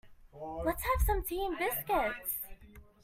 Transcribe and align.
Let's 0.65 0.81
have 0.81 1.05
some 1.05 1.21
tea 1.21 1.45
and 1.45 1.55
biscuits. 1.59 2.39